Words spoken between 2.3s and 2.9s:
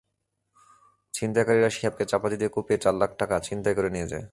দিয়ে কুপিয়ে